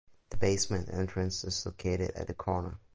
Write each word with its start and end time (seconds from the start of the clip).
The 0.31 0.37
basement 0.37 0.89
entrance 0.91 1.43
is 1.43 1.63
located 1.63 2.09
at 2.15 2.25
the 2.25 2.33
corner. 2.33 2.79